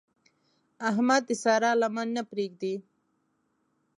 [0.89, 2.75] احمد د سارا لمن نه پرېږدي.